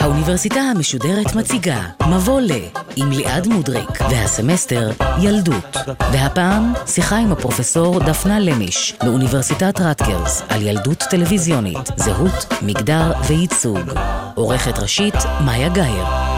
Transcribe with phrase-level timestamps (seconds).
[0.00, 2.50] האוניברסיטה המשודרת מציגה מבוא ל
[2.96, 4.90] עם ליעד מודריק והסמסטר
[5.20, 5.76] ילדות.
[6.12, 13.92] והפעם שיחה עם הפרופסור דפנה למיש מאוניברסיטת רטגרס על ילדות טלוויזיונית, זהות, מגדר וייצוג.
[14.34, 15.14] עורכת ראשית
[15.44, 16.31] מאיה גאייר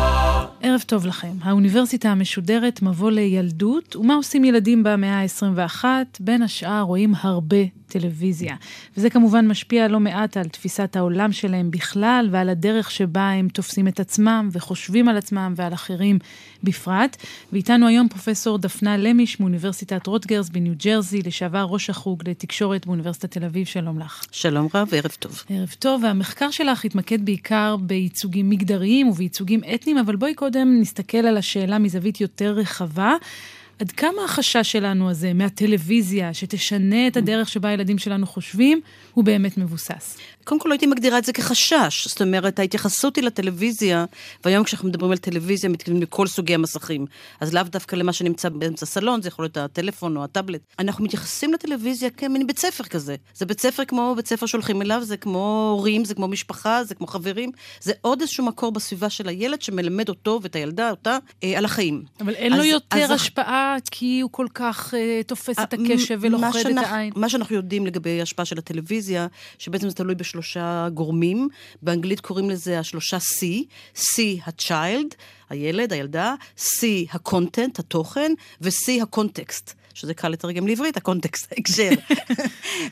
[0.67, 1.33] ערב טוב לכם.
[1.43, 5.85] האוניברסיטה המשודרת מבוא לילדות, ומה עושים ילדים במאה ה-21?
[6.21, 7.57] בין השאר רואים הרבה
[7.99, 8.57] טלוויזיה.
[8.97, 13.89] וזה כמובן משפיע לא מעט על תפיסת העולם שלהם בכלל, ועל הדרך שבה הם תופסים
[13.89, 16.19] את עצמם וחושבים על עצמם ועל אחרים
[16.63, 17.17] בפרט.
[17.53, 23.45] ואיתנו היום פרופסור דפנה למיש מאוניברסיטת רוטגרס בניו ג'רזי, לשעבר ראש החוג לתקשורת באוניברסיטת תל
[23.45, 24.25] אביב, שלום לך.
[24.33, 25.43] שלום רב וערב טוב.
[25.49, 31.37] ערב טוב, והמחקר שלך התמקד בעיקר בייצוגים מגדריים ובייצוגים אתניים, אבל בואי קודם נסתכל על
[31.37, 33.15] השאלה מזווית יותר רחבה.
[33.79, 38.81] עד כמה החשש שלנו הזה מהטלוויזיה, שתשנה את הדרך שבה הילדים שלנו חושבים,
[39.15, 40.19] הוא באמת מבוסס?
[40.45, 44.05] קודם כל הייתי מגדירה את זה כחשש, זאת אומרת, ההתייחסות היא לטלוויזיה,
[44.45, 47.07] והיום כשאנחנו מדברים על טלוויזיה, מתכוונים לכל סוגי המסכים.
[47.41, 50.61] אז לאו דווקא למה שנמצא באמצע הסלון, זה יכול להיות הטלפון או הטאבלט.
[50.79, 53.17] אנחנו מתייחסים לטלוויזיה כמין בית ספר כזה.
[53.35, 56.95] זה בית ספר כמו בית ספר שהולכים אליו, זה כמו הורים, זה כמו משפחה, זה
[56.95, 57.51] כמו חברים.
[57.81, 62.03] זה עוד איזשהו מקור בסביבה של הילד שמלמד אותו ואת הילדה, אותה, אה, על החיים.
[62.21, 63.11] אבל אין אז, לו יותר אז...
[63.11, 67.13] השפעה כי הוא כל כך אה, תופס את הקשב ולוכד את העין.
[67.17, 69.27] מה שאנחנו יודעים לגבי השפעה של הטלוויזיה,
[69.59, 71.49] שבעצם זה תלוי בשלושה גורמים.
[71.83, 73.45] באנגלית קוראים לזה השלושה C,
[73.97, 75.15] C ה-child,
[75.51, 79.73] הילד, הילדה, C ה-content, התוכן, ו-C ה-context.
[79.95, 81.91] שזה קל לתרגם לעברית, הקונטקסט, ההקשר.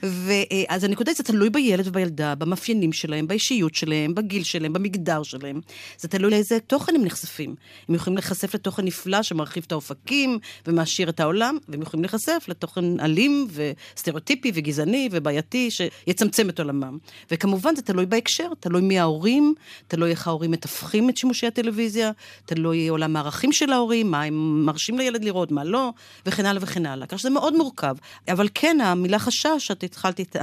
[0.27, 5.61] ואז הנקודה זה תלוי בילד ובילדה, במאפיינים שלהם, באישיות שלהם, בגיל שלהם, במגדר שלהם.
[5.99, 7.55] זה תלוי לאיזה תוכן הם נחשפים.
[7.89, 13.01] הם יכולים להיחשף לתוכן נפלא שמרחיב את האופקים ומעשיר את העולם, והם יכולים להיחשף לתוכן
[13.01, 16.99] אלים וסטריאוטיפי וגזעני ובעייתי שיצמצם את עולמם.
[17.31, 19.55] וכמובן זה תלוי בהקשר, תלוי מי ההורים,
[19.89, 22.11] תלוי איך ההורים מתווכים את שימושי הטלוויזיה,
[22.45, 25.93] תלוי עולם הערכים של ההורים, מה הם מרשים לילד לראות, מה לא,
[26.27, 26.92] וכן הלאה וכן הלאה.
[27.07, 27.97] כך שזה מאוד מורכב.
[28.29, 30.43] אבל כן, המילה חשש, את התחלת איתה,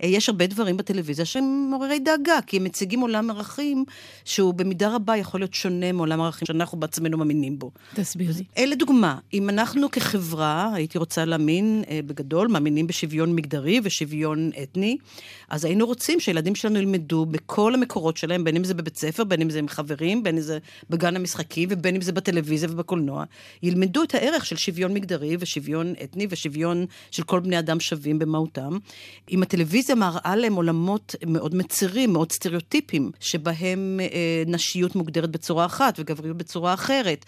[0.00, 3.84] יש הרבה דברים בטלוויזיה שהם מעוררי דאגה, כי הם מציגים עולם ערכים
[4.24, 7.70] שהוא במידה רבה יכול להיות שונה מעולם ערכים שאנחנו בעצמנו מאמינים בו.
[7.94, 8.44] תסביר לי.
[8.58, 14.96] אלה דוגמה, אם אנחנו כחברה, הייתי רוצה להאמין אה, בגדול, מאמינים בשוויון מגדרי ושוויון אתני,
[15.48, 19.40] אז היינו רוצים שהילדים שלנו ילמדו בכל המקורות שלהם, בין אם זה בבית ספר, בין
[19.40, 20.58] אם זה עם חברים, בין אם זה
[20.90, 23.24] בגן המשחקים ובין אם זה בטלוויזיה ובקולנוע,
[23.62, 28.78] ילמדו את הערך של שוויון מגדרי ושוויון אתני ושוויון של כל בני אדם שווים במהותם.
[29.30, 35.94] אם הטלוויזיה מראה להם עולמות מאוד מצרים, מאוד סטריאוטיפיים, שבהם אה, נשיות מוגדרת בצורה אחת
[35.98, 37.24] וגבריות בצורה אחרת,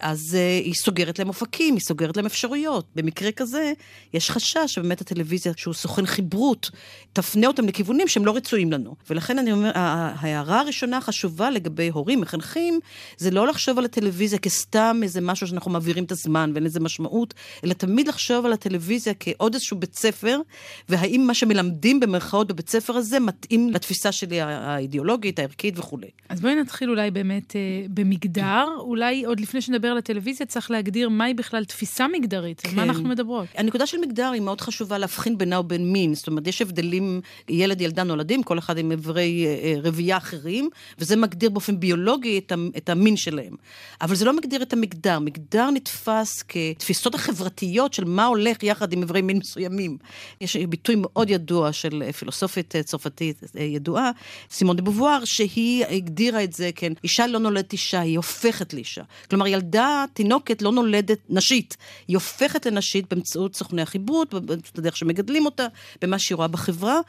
[0.00, 2.86] אז אה, היא סוגרת להם אופקים, היא סוגרת להם אפשרויות.
[2.94, 3.72] במקרה כזה,
[4.14, 6.70] יש חשש שבאמת הטלוויזיה, שהוא סוכן חברות,
[7.12, 8.94] תפנה אותם לכיוונים שהם לא רצויים לנו.
[9.10, 12.80] ולכן אני אומר, ההערה הראשונה החשובה לגבי הורים, מחנכים,
[13.16, 17.34] זה לא לחשוב על הטלוויזיה כסתם איזה משהו שאנחנו מעבירים את הזמן ואין לזה משמעות,
[17.64, 20.40] אלא תמיד לחשוב על הטלוויזיה כעוד איזשהו בית ספר,
[20.88, 26.08] והאם מה שמלמדים במרכאות בבית ספר הזה מתאים לתפיסה שלי האידיאולוגית, הערכית וכולי.
[26.28, 31.08] אז בואי נתחיל אולי באמת אה, במגדר, אולי עוד לפני שנדבר על הטלוויזיה צריך להגדיר
[31.08, 32.68] מהי בכלל תפיסה מגדרית, כן.
[32.68, 32.88] על מה כן.
[32.88, 33.46] אנחנו מדברות.
[33.56, 37.80] הנקודה של מגדר היא מאוד חשובה להבחין בינה ובין מין, זאת אומרת, יש הבדלים, ילד,
[37.80, 42.52] ילדה נולדים, כל אחד עם איברי אה, אה, רבייה אחרים, וזה מגדיר באופן ביולוגי את,
[42.76, 43.54] את המין שלהם.
[44.00, 49.00] אבל זה לא מגדיר את המגדר, מגדר נתפס כתפיסות החברתיות של מה הולך יחד עם
[49.00, 49.96] איברי מין מסוימים.
[50.40, 54.10] יש ביטוי מאוד ידוע של פילוסופית צרפתית אה, ידועה,
[54.50, 59.02] סימון דה בובואר, שהיא הגדירה את זה, כן, אישה לא נולדת אישה, היא הופכת לאישה.
[59.30, 61.76] כלומר, ילדה, תינוקת, לא נולדת נשית.
[62.08, 64.34] היא הופכת לנשית באמצעות סוכני החיברות,
[64.76, 65.66] בדרך שמגדלים אותה,
[66.02, 67.00] במה שהיא רואה בחברה,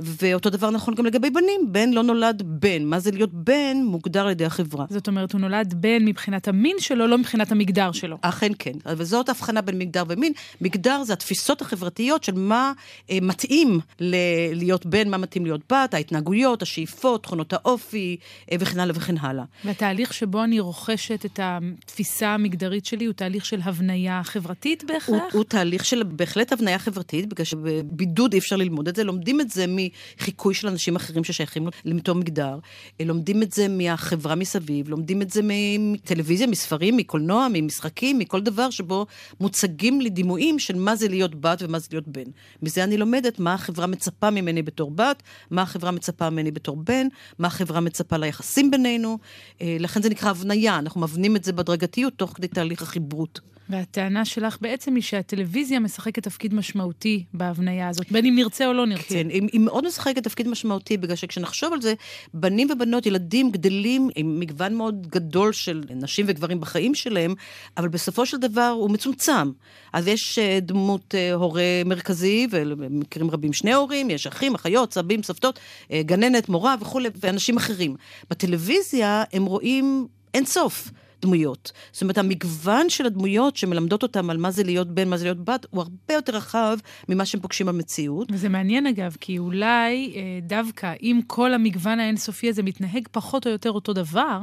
[0.00, 1.72] ואותו דבר נכון גם לגבי בנים.
[1.72, 2.84] בן לא נולד בן.
[2.84, 4.84] מה זה להיות בן מוגדר על ידי החברה.
[4.90, 8.16] זאת אומרת, הוא נולד בן מבחינת המין שלו, לא מבחינת המגדר שלו.
[8.20, 8.72] אכן כן.
[8.86, 10.27] וזאת הבחנה בין מגדר ומין.
[10.60, 12.72] מגדר זה התפיסות החברתיות של מה
[13.10, 14.14] אה, מתאים ל-
[14.52, 18.16] להיות בן, מה מתאים להיות בת, ההתנהגויות, השאיפות, תכונות האופי,
[18.52, 19.44] אה, וכן הלאה וכן הלאה.
[19.64, 25.08] והתהליך שבו אני רוכשת את התפיסה המגדרית שלי הוא תהליך של הבניה חברתית בהכרח?
[25.08, 29.04] הוא, הוא תהליך של בהחלט הבניה חברתית, בגלל שבבידוד אי אפשר ללמוד את זה.
[29.04, 32.58] לומדים את זה מחיקוי של אנשים אחרים ששייכים למתו מגדר.
[33.00, 35.40] אה, לומדים את זה מהחברה מסביב, לומדים את זה
[35.78, 39.06] מטלוויזיה, מספרים, מקולנוע, ממשחקים, מכל דבר שבו
[39.40, 42.30] מוצגים לי דימויים של מה זה להיות בת ומה זה להיות בן.
[42.62, 47.06] מזה אני לומדת מה החברה מצפה ממני בתור בת, מה החברה מצפה ממני בתור בן,
[47.38, 49.18] מה החברה מצפה ליחסים בינינו.
[49.60, 53.40] אה, לכן זה נקרא הבניה, אנחנו מבנים את זה בהדרגתיות תוך כדי תהליך החיברות.
[53.68, 58.86] והטענה שלך בעצם היא שהטלוויזיה משחקת תפקיד משמעותי בהבניה הזאת, בין אם נרצה או לא
[58.86, 59.08] נרצה.
[59.08, 61.94] כן, היא, היא מאוד משחקת תפקיד משמעותי, בגלל שכשנחשוב על זה,
[62.34, 67.34] בנים ובנות, ילדים גדלים עם מגוון מאוד גדול של נשים וגברים בחיים שלהם,
[67.76, 69.50] אבל בסופו של דבר הוא מצומצם.
[69.98, 75.22] אז יש אה, דמות אה, הורה מרכזי, ובמקרים רבים שני הורים, יש אחים, אחיות, סבים,
[75.22, 75.58] סבתות,
[75.92, 77.96] אה, גננת, מורה וכולי, ואנשים אחרים.
[78.30, 80.90] בטלוויזיה הם רואים אין סוף.
[81.22, 81.72] דמויות.
[81.92, 85.44] זאת אומרת, המגוון של הדמויות שמלמדות אותם על מה זה להיות בן, מה זה להיות
[85.44, 86.78] בת, הוא הרבה יותר רחב
[87.08, 88.28] ממה שהם פוגשים במציאות.
[88.32, 93.52] וזה מעניין אגב, כי אולי אה, דווקא אם כל המגוון האינסופי הזה מתנהג פחות או
[93.52, 94.40] יותר אותו דבר,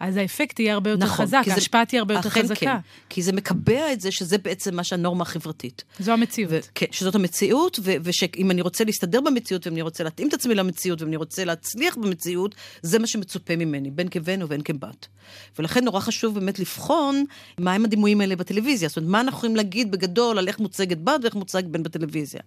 [0.00, 2.54] אז האפקט יהיה הרבה יותר נכון, חזק, ההשפעה תהיה הרבה יותר חזקה.
[2.54, 2.76] כן,
[3.08, 5.84] כי זה מקבע את זה שזה בעצם מה שהנורמה החברתית.
[5.98, 6.50] זו המציאות.
[6.52, 10.34] ו- כן, שזאת המציאות, ו- ושאם אני רוצה להסתדר במציאות, ואם אני רוצה להתאים את
[10.34, 15.06] עצמי למציאות, ואם אני רוצה להצליח במציאות, זה מה שמצופה ממני, בין כבן ובין כבת.
[15.58, 17.24] ולכן נורא חשוב באמת לבחון
[17.58, 18.88] מהם הדימויים האלה בטלוויזיה.
[18.88, 22.40] זאת אומרת, מה אנחנו יכולים להגיד בגדול על איך מוצגת בת ואיך מוצג בן בטלוויזיה.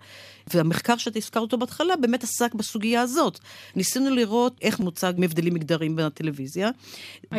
[0.54, 3.40] והמחקר שאתה הזכרת אותו בהתחלה באמת עסק בסוגיה הזאת.
[3.76, 6.70] ניסינו לראות איך מוצג מבדלים מגדריים בין הטלוויזיה.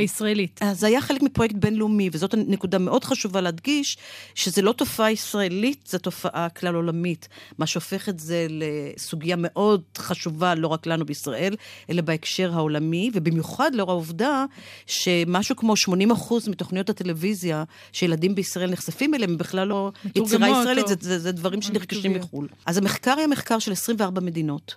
[0.05, 0.61] הישראלית.
[0.73, 3.97] זה היה חלק מפרויקט בינלאומי, וזאת נקודה מאוד חשובה להדגיש,
[4.35, 7.29] שזה לא תופעה ישראלית, זו תופעה כלל עולמית.
[7.59, 11.57] מה שהופך את זה לסוגיה מאוד חשובה, לא רק לנו בישראל,
[11.91, 14.45] אלא בהקשר העולמי, ובמיוחד לאור העובדה
[14.87, 20.89] שמשהו כמו 80 אחוז מתוכניות הטלוויזיה שילדים בישראל נחשפים אליהם, הם בכלל לא יצירה ישראלית.
[20.89, 22.49] זה, זה, זה דברים שנרכשים מחו"ל.
[22.67, 24.75] אז המחקר היה מחקר של 24 מדינות,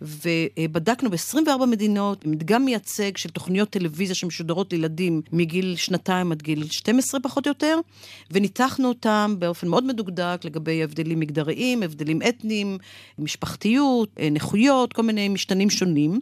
[0.00, 7.20] ובדקנו ב-24 מדינות, מדגם מייצג של תוכניות טלוויזיה שמשודרות לילדים מגיל שנתיים עד גיל 12
[7.20, 7.78] פחות או יותר,
[8.30, 12.78] וניתחנו אותם באופן מאוד מדוקדק לגבי הבדלים מגדריים, הבדלים אתניים,
[13.18, 16.20] משפחתיות, אה, נכויות, כל מיני משתנים שונים,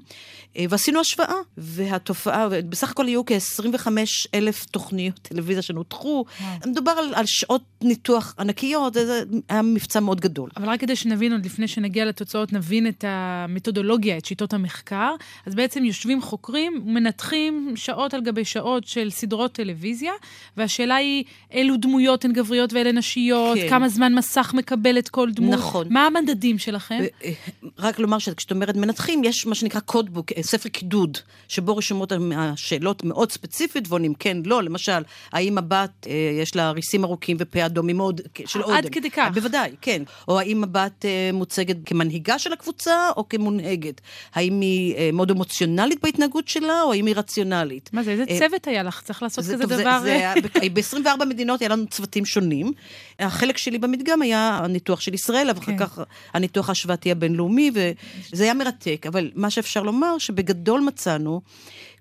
[0.57, 1.35] אה, ועשינו השוואה.
[1.57, 3.89] והתופעה, בסך הכל היו כ-25
[4.35, 6.25] אלף תוכניות טלוויזיה שנותחו,
[6.67, 10.51] מדובר על, על שעות ניתוח ענקיות, זה, היה מבצע מאוד גדול.
[10.57, 15.15] אבל רק כדי שנבין, עוד לפני שנגיע לתוצאות, נבין את המתודולוגיה, את שיטות המחקר,
[15.47, 20.13] אז בעצם יושבים חוקרים ומנתחים שעות על גבי שעות של סדרות טלוויזיה,
[20.57, 23.69] והשאלה היא אילו דמויות הן גבריות ואלה נשיות, כן.
[23.69, 25.55] כמה זמן מסך מקבלת כל דמות.
[25.55, 25.87] נכון.
[25.91, 27.01] מה המדדים שלכם?
[27.25, 27.33] אה,
[27.79, 31.19] רק לומר שכשאת אומרת מנתחים, יש מה שנקרא קודבוק, אה, ספר קידוד,
[31.49, 35.03] שבו רשומות השאלות מאוד ספציפית ועונים כן, לא, למשל,
[35.33, 36.13] האם הבת, אה,
[36.43, 38.77] יש לה ריסים ארוכים ופה אדום מאוד, של אודם.
[38.77, 39.31] עד כדי כך.
[39.35, 40.03] בוודאי, כן.
[40.29, 44.01] או האם הבת מוצגת כמנהיגה של הקבוצה או כמונהגת.
[44.35, 47.91] האם היא מאוד אמוציונלית בהתנהגות שלה, או האם היא רציונלית.
[47.93, 49.03] מה זה, איזה צוות היה לך?
[49.03, 50.01] צריך לעשות כזה טוב, דבר...
[50.75, 52.73] ב-24 מדינות היה לנו צוותים שונים.
[53.19, 55.79] החלק שלי במדגם היה הניתוח של ישראל, אבל אחר כן.
[55.79, 56.01] כך
[56.35, 59.07] הניתוח ההשוואתי הבינלאומי, וזה היה מרתק.
[59.09, 61.41] אבל מה שאפשר לומר, שבגדול מצאנו,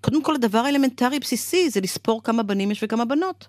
[0.00, 3.46] קודם כל הדבר האלמנטרי בסיסי זה לספור כמה בנים יש וכמה בנות.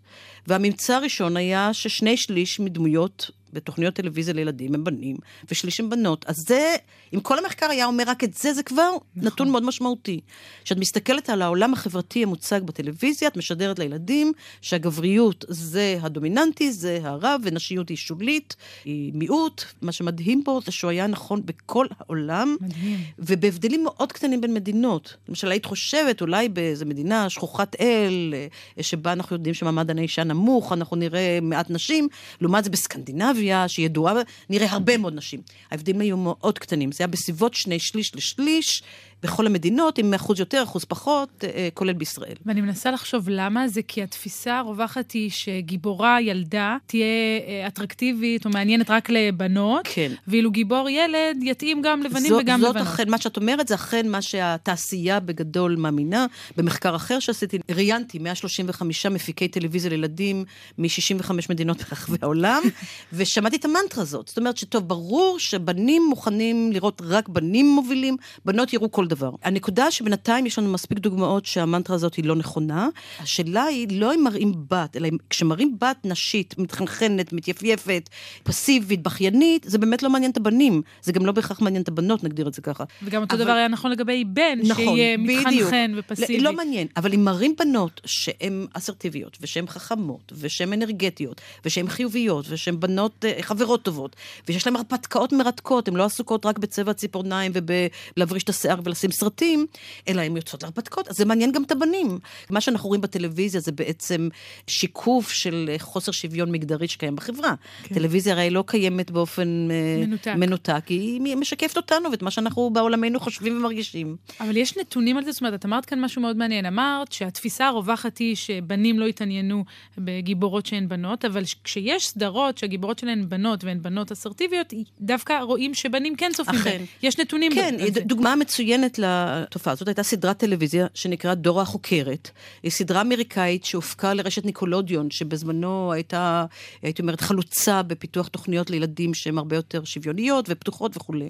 [0.47, 5.17] והממצא הראשון היה ששני שליש מדמויות בתוכניות טלוויזיה לילדים הם בנים,
[5.51, 6.25] ושליש הם בנות.
[6.27, 6.75] אז זה,
[7.13, 9.27] אם כל המחקר היה אומר רק את זה, זה כבר נכון.
[9.27, 10.19] נתון מאוד משמעותי.
[10.63, 17.41] כשאת מסתכלת על העולם החברתי המוצג בטלוויזיה, את משדרת לילדים שהגבריות זה הדומיננטי, זה הרב,
[17.43, 18.55] ונשיות היא שולית,
[18.85, 19.63] היא מיעוט.
[19.81, 22.55] מה שמדהים פה זה שהוא היה נכון בכל העולם.
[22.61, 22.99] מדהים.
[23.19, 25.15] ובהבדלים מאוד קטנים בין מדינות.
[25.29, 28.33] למשל, היית חושבת, אולי באיזה מדינה שכוחת אל,
[28.77, 32.07] אה, שבה אנחנו יודעים שמעמד האישה נמוך, אנחנו נראה מעט נשים,
[32.41, 33.38] לעומת זה בסקנדינביה.
[33.39, 34.13] סקנדינביה, שהיא ידועה,
[34.49, 35.41] נראה הרבה מאוד נשים.
[35.71, 38.83] ההבדלים היו מאוד קטנים, זה היה בסביבות שני שליש לשליש,
[39.23, 42.35] בכל המדינות, עם אחוז יותר, אחוז פחות, אה, כולל בישראל.
[42.45, 47.05] ואני מנסה לחשוב למה, זה כי התפיסה הרווחת היא שגיבורה, ילדה, תהיה
[47.47, 50.11] אה, אטרקטיבית או מעניינת רק לבנות, כן.
[50.27, 52.87] ואילו גיבור ילד יתאים גם לבנים זו, וגם זאת לבנות.
[52.87, 56.25] זאת אכן, מה שאת אומרת, זה אכן מה שהתעשייה בגדול מאמינה.
[56.57, 60.45] במחקר אחר שעשיתי, ראיינתי 135 מפיקי טלוויזיה לילדים
[60.77, 62.63] מ-65 מדינות ברחבי העולם,
[63.13, 64.27] ושמעתי את המנטרה הזאת.
[64.27, 69.31] זאת אומרת שטוב, ברור שבנים מוכנים לראות רק בנים מובילים, בנות יראו כל דבר.
[69.43, 72.89] הנקודה שבינתיים יש לנו מספיק דוגמאות שהמנטרה הזאת היא לא נכונה.
[73.19, 78.09] השאלה היא לא אם מראים בת, אלא אם כשמראים בת נשית, מתחנחנת, מתייפייפת,
[78.43, 80.81] פסיבית, בכיינית, זה באמת לא מעניין את הבנים.
[81.01, 82.83] זה גם לא בהכרח מעניין את הבנות, נגדיר את זה ככה.
[83.03, 83.43] וגם אותו אבל...
[83.43, 86.39] דבר היה נכון לגבי בן, נכון, שיהיה מתחנחן ופסיבי.
[86.39, 92.45] לא, לא מעניין, אבל אם מראים בנות שהן אסרטיביות, והן חכמות, ושהן אנרגטיות, ושהן חיוביות,
[92.49, 94.15] ושהן בנות אה, חברות טובות,
[94.47, 99.65] ושיש להן הרפתקאות מרתקות, הן לא עסוקות רק בצבע הציפורניים ובלהבריש את השיער לשים סרטים,
[100.07, 102.19] אלא הן יוצאות להרפתקאות, אז זה מעניין גם את הבנים.
[102.49, 104.29] מה שאנחנו רואים בטלוויזיה זה בעצם
[104.67, 107.53] שיקוף של חוסר שוויון מגדרי שקיים בחברה.
[107.83, 107.95] כן.
[107.95, 113.19] טלוויזיה הרי לא קיימת באופן אה, מנותק, מנותק היא משקפת אותנו ואת מה שאנחנו בעולמנו
[113.19, 114.15] חושבים ומרגישים.
[114.39, 116.65] אבל יש נתונים על זה, זאת אומרת, את אמרת כאן משהו מאוד מעניין.
[116.65, 119.63] אמרת שהתפיסה הרווחת היא שבנים לא התעניינו
[119.97, 126.15] בגיבורות שהן בנות, אבל כשיש סדרות שהגיבורות שלהן בנות והן בנות אסרטיביות, דווקא רואים שבנים
[126.15, 126.81] כן צופים בהן.
[127.03, 127.75] יש נתונים כן,
[128.05, 132.29] דוגמה מצוינת לתופעה הזאת הייתה סדרת טלוויזיה שנקראת דורה החוקרת.
[132.63, 136.45] היא סדרה אמריקאית שהופקה לרשת ניקולודיון, שבזמנו הייתה,
[136.81, 141.27] הייתי אומרת, חלוצה בפיתוח תוכניות לילדים שהן הרבה יותר שוויוניות ופתוחות וכולי.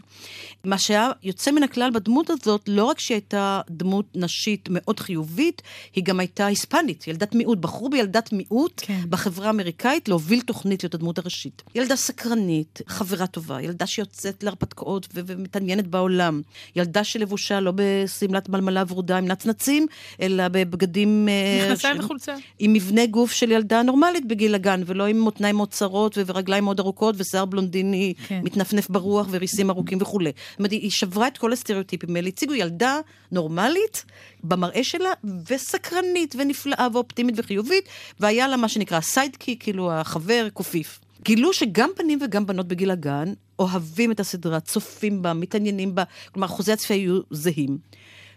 [0.63, 5.61] מה שהיה יוצא מן הכלל בדמות הזאת, לא רק שהיא הייתה דמות נשית מאוד חיובית,
[5.95, 7.57] היא גם הייתה היספנית, ילדת מיעוט.
[7.57, 9.01] בחרו בילדת מיעוט כן.
[9.09, 11.63] בחברה האמריקאית להוביל תוכנית להיות הדמות הראשית.
[11.75, 16.41] ילדה סקרנית, חברה טובה, ילדה שיוצאת להרפתקאות ומתעניינת בעולם.
[16.75, 19.87] ילדה שלבושה לא בשמלת מלמלה ורודה עם נצנצים,
[20.21, 21.27] אלא בבגדים...
[21.29, 21.99] אה, מכנסיים ש...
[21.99, 22.35] וחולצה.
[22.59, 26.79] עם מבנה גוף של ילדה נורמלית בגיל הגן, ולא עם מותניים מאוד צרות ורגליים מאוד
[26.79, 28.41] ארוכות ושיער בלונדיני כן.
[28.43, 30.31] מתנפנף ברוח וריסים ארוכים וכולי.
[30.51, 32.27] זאת אומרת, היא שברה את כל הסטריאוטיפים האלה.
[32.27, 32.99] הציגו ילדה
[33.31, 34.05] נורמלית
[34.43, 35.09] במראה שלה,
[35.49, 37.85] וסקרנית ונפלאה ואופטימית וחיובית,
[38.19, 40.99] והיה לה מה שנקרא סיידקי, כאילו החבר קופיף.
[41.23, 46.47] גילו שגם בנים וגם בנות בגיל הגן אוהבים את הסדרה, צופים בה, מתעניינים בה, כלומר,
[46.47, 47.77] אחוזי הצפייה היו זהים.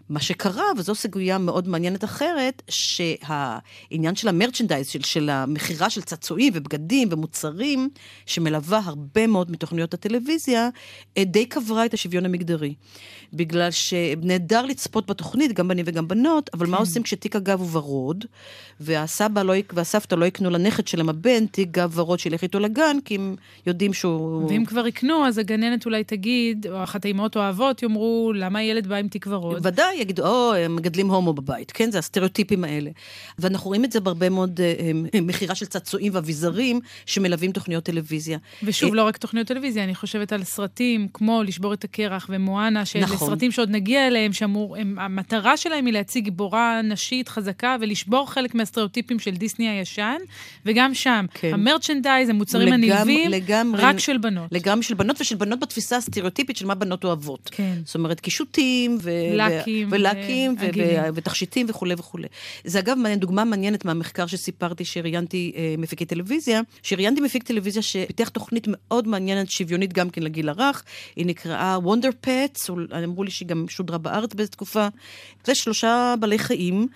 [0.08, 6.52] מה שקרה, וזו סוגיה מאוד מעניינת אחרת, שהעניין של המרצ'נדייז, של, של המכירה של צעצועים
[6.56, 7.88] ובגדים ומוצרים,
[8.26, 10.68] שמלווה הרבה מאוד מתוכניות הטלוויזיה,
[11.16, 12.74] אה, די קברה את השוויון המגדרי.
[13.32, 16.72] בגלל שנהדר לצפות בתוכנית, גם בנים וגם בנות, אבל כן.
[16.72, 18.24] מה עושים כשתיק הגב הוא ורוד,
[18.80, 23.14] והסבא לא, והסבתא לא יקנו לנכד שלהם הבן תיק גב ורוד שילך איתו לגן, כי
[23.14, 24.50] הם יודעים שהוא...
[24.50, 28.86] ואם כבר יקנו, אז הגננת אולי תגיד, או אחת האימהות או האבות יאמרו, למה הילד
[28.86, 29.66] בא עם תיק ורוד?
[29.66, 31.90] ודאי, יגידו, או, הם מגדלים הומו בבית, כן?
[31.90, 32.90] זה הסטריאוטיפים האלה.
[33.38, 38.38] ואנחנו רואים את זה בהרבה מאוד uh, מכירה של צעצועים ואביזרים שמלווים תוכניות טלוויזיה.
[38.62, 43.04] ושוב, לא רק תוכניות טלוויזיה, אני חושבת על סרטים כמו לשבור את הקרח ומואנה, שאלה
[43.04, 43.28] נכון.
[43.28, 49.30] סרטים שעוד נגיע אליהם, שהמטרה שלהם היא להציג גיבורה נשית חזקה ולשבור חלק מהסטריאוטיפים של
[49.30, 50.16] דיסני הישן,
[50.66, 51.54] וגם שם, כן.
[51.54, 54.52] המרצ'נדייז, המוצרים לגמ, הנלווים, לגמרי, רק של בנות.
[54.52, 57.50] לגמרי של בנות, ושל בנות בתפיסה הסטריאוטיפית של מה בנות אוהבות.
[57.52, 57.74] כן.
[57.84, 59.10] זאת אומרת, קישוטים, ו...
[59.34, 60.66] לקים, ולקים, ו...
[60.76, 61.14] ו...
[61.14, 62.28] ותכשיטים וכולי וכולי.
[62.64, 68.66] זה אגב דוגמה מעניינת מהמחקר שסיפרתי שראיינתי אה, מפיקי טלוויזיה, שראיינתי מפיק טלוויזיה שפיתח תוכנית
[68.70, 70.84] מאוד מעניינת, שוויונית גם כן לגיל הרך,
[71.16, 72.72] היא נקראה Wonder Pets,
[73.04, 74.88] אמרו לי שהיא גם שודרה בארץ באיזו תקופה.
[75.44, 76.86] זה שלושה בעלי חיים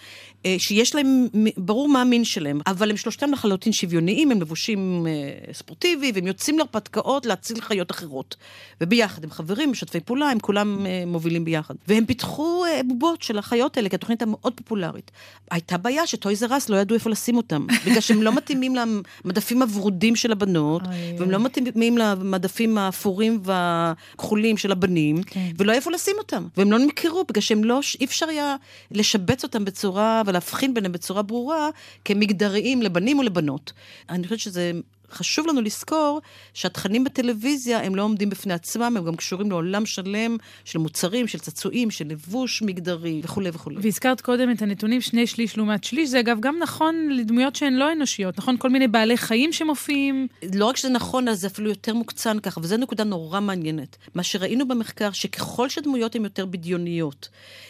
[0.47, 5.53] אה, שיש להם, ברור מה המין שלהם, אבל הם שלושתם לחלוטין שוויוניים, הם לבושים אה,
[5.53, 8.37] ספורטיבי, והם יוצאים להרפתקאות להציל חיות אחרות.
[8.81, 11.75] וביחד, הם חברים, משתפי פעולה, הם כולם אה, מובילים ביחד.
[11.89, 15.11] והם פיתחו בובות של החיות האלה, כי התוכנית הייתה מאוד פופולרית.
[15.51, 20.17] הייתה בעיה שטויזר אס לא ידעו איפה לשים אותם, בגלל שהם לא מתאימים למדפים הוורודים
[20.17, 20.83] של הבנות,
[21.19, 25.51] והם לא מתאימים למדפים האפורים והכחולים של הבנים, כן.
[25.59, 26.47] ולא איפה לשים אותם.
[26.57, 28.57] והם לא נמכרו, בגלל שהם לא, אי אפשר היה
[28.91, 31.69] לשבץ אותם בצורה, ולהבחין ביניהם בצורה ברורה,
[32.05, 33.73] כמגדריים לבנים ולבנות.
[34.11, 34.73] אני חושבת שזה
[35.13, 36.21] חשוב לנו לזכור
[36.55, 41.39] שהתכנים בטלוויזיה הם לא עומדים בפני עצמם, הם גם קשורים לעולם שלם של מוצרים, של
[41.39, 43.77] צעצועים, של לבוש מגדרי וכולי וכולי.
[43.81, 47.93] והזכרת קודם את הנתונים שני שליש לעומת שליש, זה אגב גם נכון לדמויות שהן לא
[47.93, 48.57] אנושיות, נכון?
[48.59, 50.27] כל מיני בעלי חיים שמופיעים.
[50.55, 53.97] לא רק שזה נכון, אז זה אפילו יותר מוקצן ככה, וזו נקודה נורא מעניינת.
[54.15, 57.29] מה שראינו במחקר, שככל שדמויות הן יותר בדיוניות,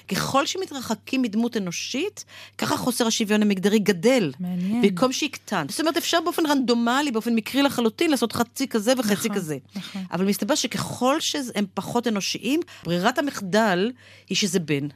[0.09, 2.25] ככל שמתרחקים מדמות אנושית,
[2.59, 4.33] ככה חוסר השוויון המגדרי גדל.
[4.40, 4.83] מעניין.
[4.83, 5.66] במקום שיקטן.
[5.69, 9.59] זאת אומרת, אפשר באופן רנדומלי, באופן מקרי לחלוטין, לעשות חצי כזה וחצי נכון, כזה.
[9.76, 10.02] נכון.
[10.12, 13.92] אבל מסתבר שככל שהם פחות אנושיים, ברירת המחדל
[14.28, 14.88] היא שזה בן.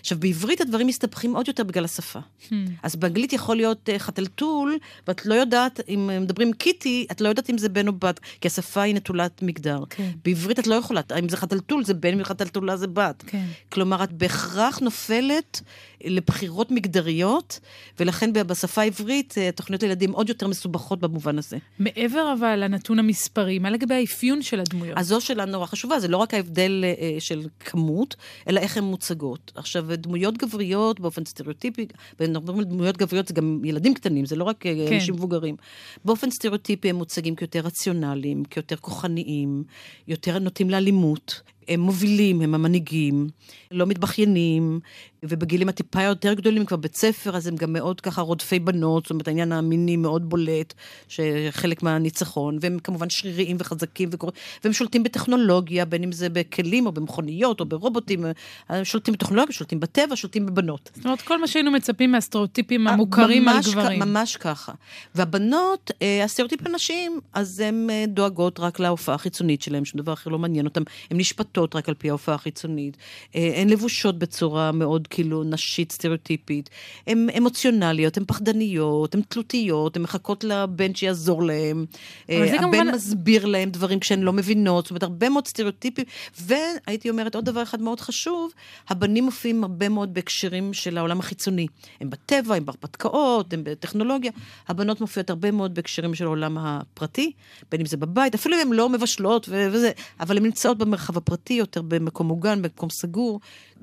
[0.00, 2.18] עכשיו, בעברית הדברים מסתבכים עוד יותר בגלל השפה.
[2.18, 2.52] Hmm.
[2.82, 7.50] אז באנגלית יכול להיות uh, חתלתול, ואת לא יודעת, אם מדברים קיטי, את לא יודעת
[7.50, 9.84] אם זה בן או בת, כי השפה היא נטולת מגדר.
[9.90, 10.10] כן.
[10.24, 13.24] בעברית את לא יכולה, אם זה חתלתול, זה בן, וחתלתולה זה בת.
[13.26, 13.46] כן.
[13.72, 15.60] כלומר, את בהכרח נופלת
[16.04, 17.60] לבחירות מגדריות,
[18.00, 21.56] ולכן בשפה העברית אה, תוכניות לילדים עוד יותר מסובכות במובן הזה.
[21.78, 24.98] מעבר אבל לנתון המספרי, מה לגבי האפיון של הדמויות?
[24.98, 28.16] אז זו שאלה נורא חשובה, זה לא רק ההבדל אה, של כמות,
[28.48, 29.52] אלא איך הן מוצגות.
[29.54, 31.86] עכשיו, דמויות גבריות באופן סטריאוטיפי,
[32.20, 34.94] ונדברים על דמויות גבריות זה גם ילדים קטנים, זה לא רק אה, כן.
[34.94, 35.56] אנשים מבוגרים.
[36.04, 39.64] באופן סטריאוטיפי הם מוצגים כיותר רציונליים, כיותר כוחניים,
[40.08, 41.42] יותר נוטים לאלימות.
[41.68, 43.28] הם מובילים, הם המנהיגים,
[43.70, 44.80] לא מתבכיינים,
[45.22, 49.10] ובגילים הטיפה יותר גדולים, כבר בית ספר, אז הם גם מאוד ככה רודפי בנות, זאת
[49.10, 50.74] אומרת, העניין המיני מאוד בולט,
[51.08, 54.30] שחלק מהניצחון, והם כמובן שריריים וחזקים, וקור...
[54.64, 58.24] והם שולטים בטכנולוגיה, בין אם זה בכלים או במכוניות או ברובוטים,
[58.68, 60.90] הם שולטים בטכנולוגיה, שולטים בטבע, שולטים בבנות.
[60.94, 64.00] זאת אומרת, כל מה שהיינו מצפים מהסטריאוטיפים המוכרים על גברים.
[64.00, 64.72] ממש ככה.
[65.14, 70.30] והבנות, אה, הסטריאוטיפים הנשים, אז הן אה, דואגות רק להופעה החיצונית שלהן, שום דבר אחר
[70.30, 72.96] לא מעניין אותן, הן נשפטות רק על פי ההופעה החיצונית,
[73.34, 76.70] אה, הן לבושות בצורה מאוד כאילו נשית סטריאוטיפית,
[77.06, 81.84] הן אמוציונליות, הן פחדניות, הן תלותיות, הן מחכות לבן שיעזור להן,
[82.28, 82.88] הבן כמובן...
[82.94, 86.04] מסביר להן דברים כשהן לא מבינות, זאת אומרת, הרבה מאוד סטריאוטיפים,
[86.40, 88.52] והייתי אומרת עוד דבר אחד מאוד חשוב,
[88.88, 91.66] הבנים מופיעים הרבה מאוד בהקשרים של העולם החיצוני.
[92.00, 94.32] הם בטבע, הם בהרפתקאות, הם בטכנולוגיה,
[94.68, 97.32] הבנות מופיעות הרבה מאוד בהקשרים של העולם הפרטי,
[97.70, 99.90] בין אם זה בבית, אפילו אם הן לא מבשלות וזה,
[100.20, 103.40] אבל הן נמצאות במרחב הפרטי יותר, במקום מוגן, במקום סגור.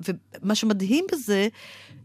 [0.08, 1.48] ומה שמדהים בזה,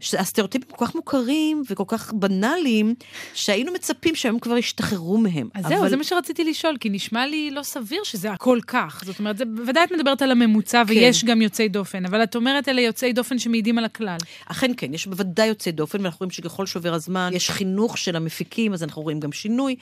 [0.00, 2.94] שהסטריאוטיפים כל כך מוכרים וכל כך בנאליים,
[3.34, 5.48] שהיינו מצפים שהם כבר ישתחררו מהם.
[5.54, 5.76] אז אבל...
[5.76, 9.02] זהו, זה מה שרציתי לשאול, כי נשמע לי לא סביר שזה הכל כך.
[9.04, 10.92] זאת אומרת, זה, בוודאי את מדברת על הממוצע, כן.
[10.92, 14.16] ויש גם יוצאי דופן, אבל את אומרת אלה יוצאי דופן שמעידים על הכלל.
[14.46, 18.72] אכן כן, יש בוודאי יוצאי דופן, ואנחנו רואים שככל שעובר הזמן, יש חינוך של המפיקים,
[18.72, 19.76] אז אנחנו רואים גם שינוי.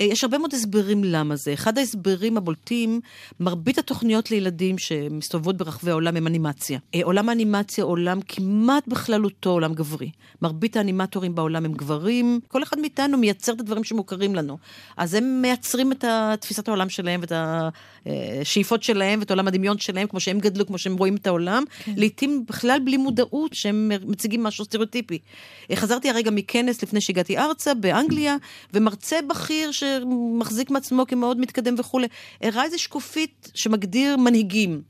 [0.00, 1.52] אה, יש הרבה מאוד הסברים למה זה.
[1.52, 3.00] אחד ההסברים הבולטים,
[3.40, 6.78] מרבית התוכניות לילדים שמסתובבות ברחבי העולם הם אנימציה.
[6.94, 10.10] אה, עולם האנימציה עולם כמעט בכללותו עולם גברי.
[10.42, 14.58] מרבית האנימטורים בעולם הם גברים, כל אחד מאיתנו מייצר את הדברים שמוכרים לנו.
[14.96, 16.04] אז הם מייצרים את
[16.40, 17.32] תפיסת העולם שלהם ואת
[18.06, 21.92] השאיפות שלהם ואת עולם הדמיון שלהם, כמו שהם גדלו, כמו שהם רואים את העולם, כן.
[21.96, 25.18] לעתים בכלל בלי מודעות שהם מציגים משהו סטריאוטיפי.
[25.74, 28.36] חזרתי הרגע מכנס לפני שהגעתי ארצה, באנגליה,
[28.74, 32.06] ומרצה בכיר שמחזיק מעצמו כמאוד מתקדם וכולי,
[32.42, 34.82] הראה איזה שקופית שמגדיר מנהיגים.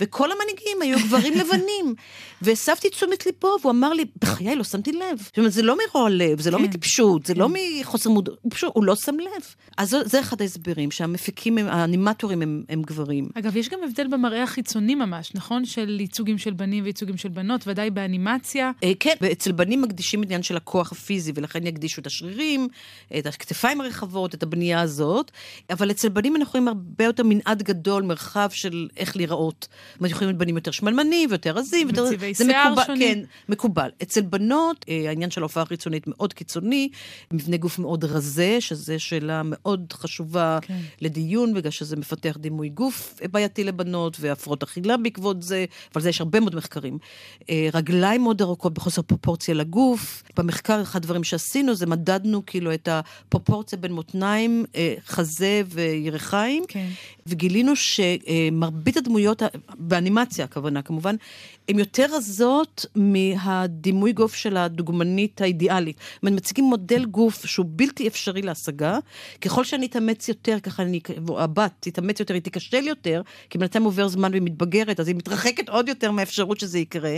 [0.00, 1.94] וכל המנהיגים היו גברים לבנים.
[2.42, 5.18] והסבתי תשומת ליבו, והוא אמר לי, בחיי, לא שמתי לב.
[5.18, 6.64] זאת אומרת, זה לא מרוע לב, זה לא כן.
[6.64, 7.80] מטיפשות, זה לא כן.
[7.80, 8.38] מחוסר מודעות,
[8.74, 9.54] הוא לא שם לב.
[9.78, 13.28] אז זה אחד ההסברים, שהמפיקים, האנימטורים הם, הם גברים.
[13.34, 15.64] אגב, יש גם הבדל במראה החיצוני ממש, נכון?
[15.64, 18.70] של ייצוגים של בנים וייצוגים של בנות, ודאי באנימציה.
[18.84, 22.68] אה, כן, ואצל בנים מקדישים עניין של הכוח הפיזי, ולכן יקדישו את השרירים,
[23.18, 25.30] את הכתפיים הרחבות, את הבנייה הזאת,
[25.70, 29.68] אבל אצל בנים אנחנו רואים הרבה יותר מנעד גדול, מרחב של איך להיראות.
[30.04, 31.88] יכולים להיות בנים יותר שמנמנים ויותר רזים.
[31.90, 33.14] וצבעי שיער מקובל, שונים.
[33.14, 33.90] כן, מקובל.
[34.02, 36.88] אצל בנות, אה, העניין של ההופעה החיצונית מאוד קיצוני,
[37.32, 40.78] מבנה גוף מאוד רזה, שזו שאלה מאוד חשובה כן.
[41.00, 46.20] לדיון, בגלל שזה מפתח דימוי גוף בעייתי לבנות, והפרעות אכילה בעקבות זה, אבל זה יש
[46.20, 46.98] הרבה מאוד מחקרים.
[47.50, 50.22] אה, רגליים מאוד ארוכות בחוסר פרופורציה לגוף.
[50.36, 56.88] במחקר, אחד הדברים שעשינו זה מדדנו כאילו את הפרופורציה בין מותניים, אה, חזה וירכיים, כן.
[57.26, 59.42] וגילינו שמרבית הדמויות,
[59.78, 61.16] באנימציה הכוונה כמובן,
[61.68, 65.96] הן יותר רזות מהדימוי גוף של הדוגמנית האידיאלית.
[66.14, 68.98] זאת אומרת, מציגים מודל גוף שהוא בלתי אפשרי להשגה.
[69.40, 71.00] ככל שאני אתאמץ יותר, ככה אני,
[71.36, 75.68] הבת תתאמץ יותר, היא תיכשל יותר, כי בינתיים עובר זמן והיא מתבגרת, אז היא מתרחקת
[75.68, 77.16] עוד יותר מהאפשרות שזה יקרה.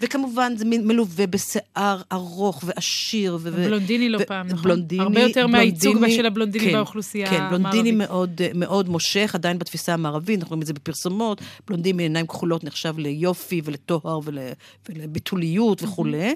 [0.00, 3.38] וכמובן זה מלווה בשיער ארוך ועשיר.
[3.40, 4.62] ו- בלונדיני לא פעם, נכון?
[4.62, 5.02] בלונדיני.
[5.02, 7.50] הרבה יותר מהייצוג של הבלונדיני כן, באוכלוסייה המערבית.
[7.50, 11.40] כן, בלונדיני מאוד, מאוד מושך, עדיין בתפיסה המערבית, אנחנו רואים את זה בפרסומות.
[11.68, 14.38] בלונדיני עיניים כחולות נחשב ליופי ולטוהר ול,
[14.88, 16.34] ולביתוליות וכולי.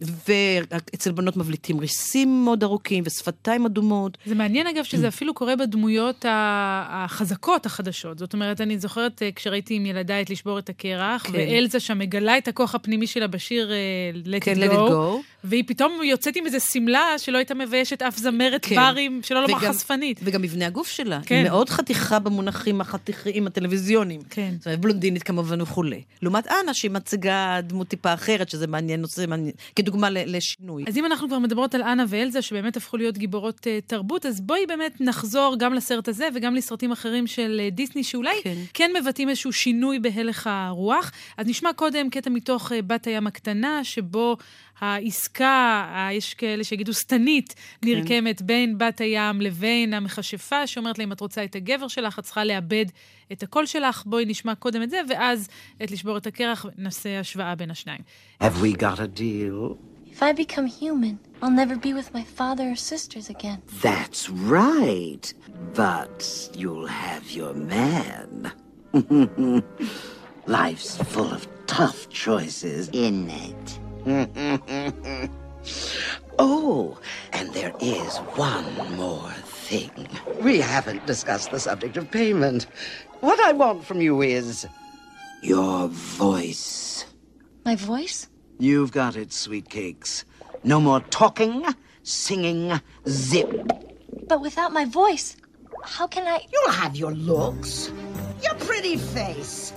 [0.00, 4.18] ואצל בנות מבליטים ריסים מאוד ארוכים ושפתיים אדומות.
[4.26, 8.18] זה מעניין אגב שזה אפילו קורה בדמויות החזקות החדשות.
[8.18, 11.32] זאת אומרת, אני זוכרת אה, כשראיתי עם ילדיי את לשבור את הקרח, כן.
[11.32, 15.64] ואלזה שם מגלה את הכוח הפנימי שלה בשיר uh, Let כן, It Go, Go, והיא
[15.66, 18.76] פתאום יוצאת עם איזה שמלה שלא הייתה מביישת אף זמרת כן.
[18.76, 20.20] ברים, שלא לומר חשפנית.
[20.22, 21.20] וגם מבנה הגוף שלה.
[21.26, 21.34] כן.
[21.34, 24.20] היא מאוד חתיכה במונחים החתיכיים הטלוויזיוניים.
[24.30, 24.54] כן.
[24.58, 26.02] זאת אומרת, בלונדינית כמובן וכולי.
[26.22, 30.84] לעומת אנה, שהיא מציגה דמות טיפה אחרת, שזה מעניין, נושא מעניין, כדוגמה לשינוי.
[30.86, 34.40] אז אם אנחנו כבר מדברות על אנה ואלזה, שבאמת הפכו להיות גיבורות uh, תרבות, אז
[34.40, 38.54] בואי באמת נחזור גם לסרט הזה וגם לסרטים אחרים של uh, דיסני, שאולי כן.
[38.74, 41.12] כן מבטאים איזשהו שינוי בהלך הרוח.
[41.36, 44.36] אז נשמע קודם קטע מתוך uh, בת הים הקטנה, שבו
[44.80, 47.88] העסקה, יש כאלה שיגידו שטנית, כן.
[47.88, 52.24] נרקמת בין בת הים לבין המכשפה, שאומרת לה, אם את רוצה את הגבר שלך, את
[52.24, 52.86] צריכה לאבד
[53.32, 54.02] את הקול שלך.
[54.06, 55.48] בואי נשמע קודם את זה, ואז
[55.84, 58.00] את לשבור את הקרח, נעשה השוואה בין השניים.
[58.42, 59.76] Have we got a deal?
[60.12, 63.62] If I become human, I'll never be with my father or sisters again.
[63.80, 65.24] That's right.
[65.74, 66.18] But
[66.60, 68.52] you'll have your man.
[70.46, 73.78] Life's full of tough choices, isn't it?
[76.40, 76.98] oh,
[77.32, 80.08] and there is one more thing.
[80.40, 82.66] We haven't discussed the subject of payment.
[83.20, 84.66] What I want from you is
[85.42, 87.04] Your voice.
[87.64, 88.28] My voice?
[88.58, 90.24] You've got it, sweet cakes.
[90.64, 91.64] No more talking,
[92.02, 93.48] singing, zip.
[94.26, 95.36] But without my voice,
[95.84, 96.44] how can I.
[96.52, 97.92] You'll have your looks,
[98.42, 98.54] your
[98.90, 99.72] pretty face.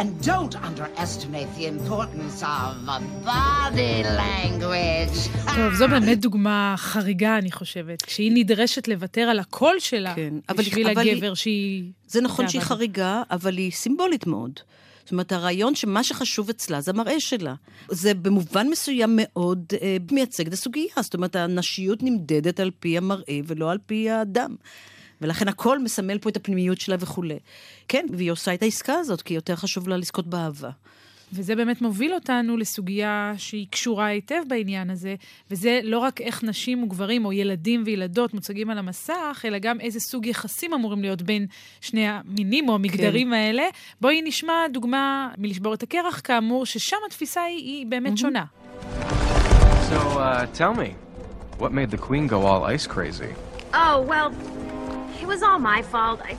[0.00, 2.74] And don't underestimate the importance of
[3.24, 5.28] body language.
[5.56, 8.02] טוב, זו באמת דוגמה חריגה, אני חושבת.
[8.02, 11.84] כשהיא נדרשת לוותר על הקול שלה כן, בשביל אבל היא- הגבר שהיא...
[12.06, 14.50] זה נכון שהיא אבל- חריגה, אבל היא סימבולית מאוד.
[15.04, 17.54] זאת אומרת, הרעיון שמה שחשוב אצלה זה המראה שלה.
[17.88, 20.84] זה במובן מסוים מאוד אה, מייצג את הסוגיה.
[21.00, 24.54] זאת אומרת, הנשיות נמדדת על פי המראה ולא על פי האדם.
[25.20, 27.38] ולכן הכל מסמל פה את הפנימיות שלה וכולי.
[27.88, 30.70] כן, והיא עושה את העסקה הזאת, כי יותר חשוב לה לזכות באהבה.
[31.32, 35.14] וזה באמת מוביל אותנו לסוגיה שהיא קשורה היטב בעניין הזה,
[35.50, 40.00] וזה לא רק איך נשים וגברים או ילדים וילדות מוצגים על המסך, אלא גם איזה
[40.00, 41.46] סוג יחסים אמורים להיות בין
[41.80, 43.32] שני המינים או המגדרים כן.
[43.32, 43.62] האלה.
[44.00, 48.44] בואי נשמע דוגמה מלשבור את הקרח, כאמור, ששם התפיסה היא, היא באמת שונה.
[49.90, 50.90] So, uh, tell me,
[51.58, 53.32] what made the queen go all ice crazy?
[53.74, 54.30] Oh, well,
[55.20, 56.20] it was all my fault.
[56.22, 56.36] I,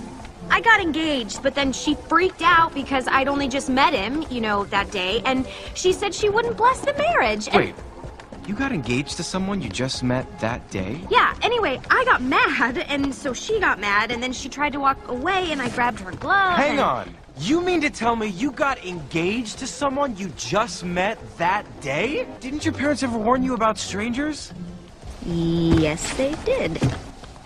[0.50, 4.42] I got engaged, but then she freaked out because I'd only just met him, you
[4.42, 7.48] know, that day, and she said she wouldn't bless the marriage.
[7.54, 7.76] Wait,
[8.48, 11.02] you got engaged to someone you just met that day?
[11.10, 14.80] Yeah, anyway, I got mad, and so she got mad, and then she tried to
[14.80, 16.58] walk away, and I grabbed her glove.
[16.58, 17.16] Hang and- on.
[17.38, 22.26] You mean to tell me you got engaged to someone you just met that day?
[22.40, 24.54] Didn't your parents ever warn you about strangers?
[25.26, 26.80] Yes, they did.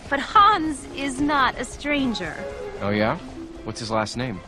[0.10, 2.36] But Hans is not a stranger.
[2.82, 3.18] Oh, yeah?
[3.64, 4.40] What's his last name?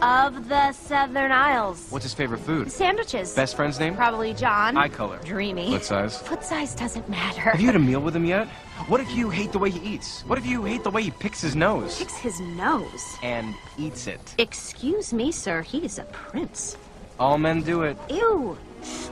[0.00, 1.88] Of the Southern Isles.
[1.90, 2.72] What's his favorite food?
[2.72, 3.34] Sandwiches.
[3.34, 3.96] Best friend's name?
[3.96, 4.76] Probably John.
[4.76, 5.18] Eye color.
[5.24, 5.72] Dreamy.
[5.72, 6.18] Foot size?
[6.22, 7.40] Foot size doesn't matter.
[7.40, 8.48] Have you had a meal with him yet?
[8.86, 10.22] What if you hate the way he eats?
[10.22, 11.98] What if you hate the way he picks his nose?
[11.98, 13.16] Picks his nose.
[13.22, 14.34] And eats it.
[14.38, 15.62] Excuse me, sir.
[15.62, 16.76] He is a prince.
[17.18, 17.98] All men do it.
[18.08, 18.56] Ew.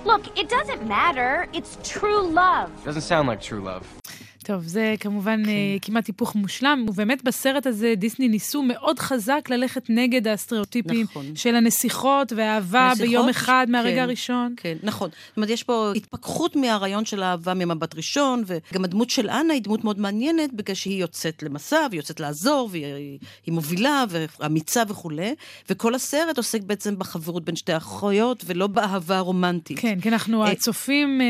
[0.04, 1.48] Look, it doesn't matter.
[1.52, 2.70] It's true love.
[2.84, 3.86] Doesn't sound like true love.
[4.46, 5.50] טוב, זה כמובן כן.
[5.82, 11.36] כמעט היפוך מושלם, ובאמת בסרט הזה דיסני ניסו מאוד חזק ללכת נגד הסטריאוטיפים נכון.
[11.36, 14.54] של הנסיכות והאהבה נסיכות, ביום אחד מהרגע כן, הראשון.
[14.56, 15.10] כן, נכון.
[15.28, 19.62] זאת אומרת, יש פה התפכחות מהרעיון של האהבה ממבט ראשון, וגם הדמות של אנה היא
[19.62, 25.34] דמות מאוד מעניינת, בגלל שהיא יוצאת למסע, והיא יוצאת לעזור, והיא היא מובילה, ואמיצה וכולי,
[25.70, 29.78] וכל הסרט עוסק בעצם בחברות בין שתי האחיות, ולא באהבה הרומנטית.
[29.78, 31.26] כן, כי אנחנו אה, הצופים אה,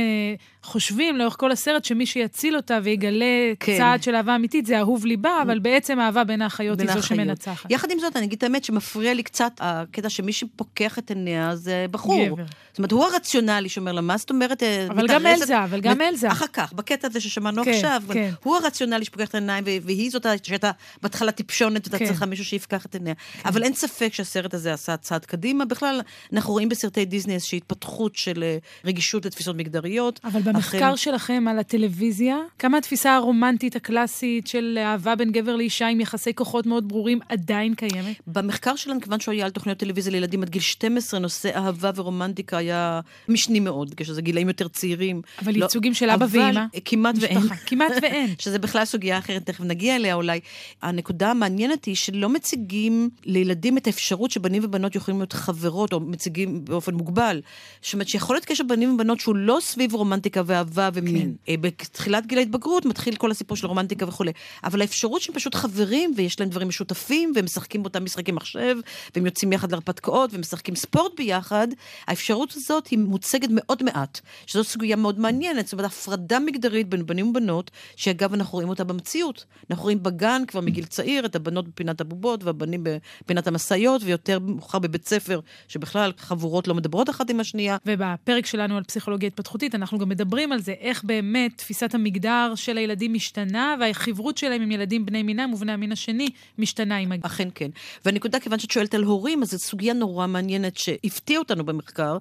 [0.66, 3.79] חושבים לאורך כל הסרט שמי שיציל אותה ויגלה כן.
[3.79, 7.02] צעד של אהבה אמיתית זה אהוב ליבה, אבל בעצם האהבה בין האחיות היא זו.
[7.02, 7.70] שמנצחת.
[7.70, 11.57] יחד עם זאת, אני אגיד את האמת שמפריע לי קצת הקטע שמי שפוקח את עיניה
[11.57, 12.26] זה בחור.
[12.26, 12.44] גבר.
[12.76, 14.62] זאת אומרת, הוא הרציונלי שאומר לה, מה זאת אומרת...
[14.62, 16.33] אה, אבל גם מתארסת?" אלזה, אבל גם אלזה.
[16.33, 18.02] אחר כך, בקטע הזה ששמענו כן, עכשיו.
[18.12, 18.31] כן.
[18.42, 20.70] הוא הרציונלי שפוקח את העיניים, והיא זאת שהייתה
[21.02, 22.07] בהתחלה טיפשונת, ואתה כן.
[22.07, 23.14] צריכה מישהו שיפקח את עיניה.
[23.44, 25.64] אבל אין ספק שהסרט הזה עשה צעד קדימה.
[25.64, 26.00] בכלל,
[26.33, 30.20] אנחנו רואים בסרטי דיסני איזושהי התפתחות של אה, רגישות לתפיסות מגדריות.
[30.24, 35.88] אבל במחקר אכן- שלכם על הטלוויזיה, כמה התפיסה הרומנטית הקלאסית של אהבה בין גבר לאישה
[35.88, 38.16] עם יחסי כוחות מאוד ברורים עדיין קיימת?
[38.26, 42.56] במחקר שלנו, כיוון שהוא היה על תוכניות טלוויזיה לילדים עד גיל 12, נושא אהבה ורומנטיקה
[42.58, 45.22] היה משני מאוד, כשזה גילאים יותר צעירים.
[45.42, 46.60] אבל לא- ייצוגים של אבא ואימא?
[46.84, 47.38] כמעט ואין.
[47.68, 48.34] כמעט ואין.
[48.38, 50.40] שזה בכלל סוגיה אחרת, תכף נגיע אליה אולי.
[50.82, 56.64] הנקודה המעניינת היא שלא מציגים לילדים את האפשרות שבנים ובנות יכולים להיות חברות, או מציגים
[56.64, 57.40] באופן מוגבל.
[57.82, 61.35] זאת אומרת שיכול להיות קשר בנים ובנות שהוא לא סביב רומנטיקה ואהבה ומין.
[61.44, 61.52] כן.
[61.52, 64.32] אה, בתחילת גיל ההתבגרות מתחיל כל הסיפור של רומנטיקה וכולי.
[64.64, 68.76] אבל האפשרות שהם פשוט חברים, ויש להם דברים משותפים, והם משחקים באותם משחקי מחשב,
[69.14, 71.68] והם יוצאים יחד להרפתקאות, ומשחקים ספורט ביחד,
[72.06, 75.66] האפשרות הזאת היא מוצגת מאוד מעט, שזו סוגיה מאוד מעניינת.
[75.66, 79.44] זאת אומרת, הפרדה מגדרית בין בנים ובנות, שאגב, אנחנו רואים אותה במציאות.
[79.70, 84.78] אנחנו רואים בגן כבר מגיל צעיר, את הבנות בפינת הבובות, והבנים בפינת המשאיות, ויותר מאוחר
[84.78, 87.76] בבית ספר, שבכלל חבורות לא מדברות אחת עם השנייה.
[87.87, 92.78] ובפרק שלנו על פסיכולוגיה התפתחותית, אנחנו גם מדברים על זה, איך באמת תפיסת המגדר של
[92.78, 97.26] הילדים משתנה, והחברות שלהם עם ילדים בני מינם ובני המין השני משתנה עם הגיל.
[97.26, 97.70] אכן כן.
[98.04, 102.18] והנקודה, כיוון שאת שואלת על הורים, אז זו סוגיה נורא מעניינת שהפתיעה אותנו במחקר.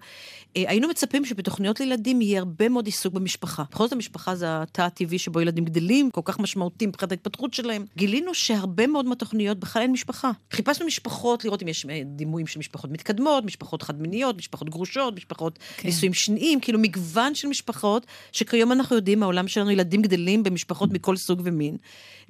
[0.57, 3.63] אה, היינו מצפים שבתוכניות לילדים יהיה הרבה מאוד עיסוק במשפחה.
[3.71, 7.85] בכל זאת המשפחה זה התא הטבעי שבו ילדים גדלים, כל כך משמעותי מבחינת ההתפתחות שלהם.
[7.97, 10.31] גילינו שהרבה מאוד מהתוכניות בכלל אין משפחה.
[10.51, 15.59] חיפשנו משפחות, לראות אם יש אה, דימויים של משפחות מתקדמות, משפחות חד-מיניות, משפחות גרושות, משפחות
[15.77, 15.87] כן.
[15.87, 17.94] נישואים שניים, כאילו מגוון של משפחות,
[18.31, 21.77] שכיום אנחנו יודעים, העולם שלנו ילדים גדלים במשפחות מכל סוג ומין.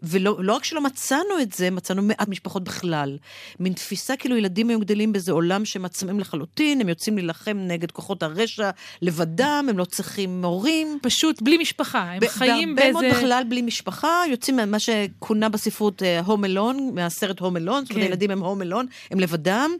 [0.04, 3.18] ולא לא רק שלא מצאנו את זה, מצאנו מעט משפחות בכלל.
[3.60, 8.24] מין תפיסה כאילו ילדים היו גדלים באיזה עולם שמצמים לחלוטין, הם יוצאים להילחם נגד כוחות
[8.24, 8.70] הרשע
[9.02, 11.00] לבדם, הם לא צריכים הורים.
[11.02, 13.08] פשוט בלי משפחה, הם ב- חיים בהרבה באיזה...
[13.08, 18.04] מאוד בכלל בלי משפחה, יוצאים ממה שכונה בספרות הום אלון, מהסרט הום אלון, זאת אומרת,
[18.04, 18.12] כן.
[18.12, 19.72] הילדים הם הום אלון, הם לבדם,